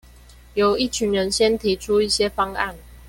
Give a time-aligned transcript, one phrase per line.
[0.55, 2.75] 由一群人先提出一些方案